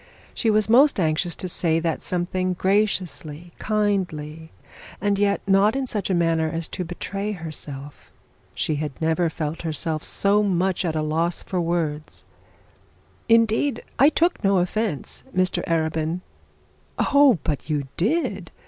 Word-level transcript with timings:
She 0.33 0.49
was 0.49 0.67
most 0.67 0.99
anxious 0.99 1.35
to 1.35 1.47
say 1.47 1.79
that 1.79 2.01
something 2.01 2.53
graciously, 2.53 3.53
kindly, 3.59 4.49
and 4.99 5.19
yet 5.19 5.41
not 5.45 5.75
in 5.75 5.85
such 5.85 6.09
a 6.09 6.15
manner 6.15 6.49
as 6.49 6.67
to 6.69 6.83
betray 6.83 7.33
herself. 7.33 8.11
She 8.55 8.77
had 8.77 8.99
never 8.99 9.29
felt 9.29 9.61
herself 9.61 10.03
so 10.03 10.41
much 10.41 10.83
at 10.85 10.95
a 10.95 11.03
loss 11.03 11.43
for 11.43 11.61
words. 11.61 12.23
'Indeed 13.29 13.83
I 13.99 14.09
took 14.09 14.43
no 14.43 14.57
offence, 14.57 15.23
Mr 15.37 15.63
Arabin.' 15.67 16.21
'Oh, 16.97 17.37
but 17.43 17.69
you 17.69 17.83
did! 17.95 18.49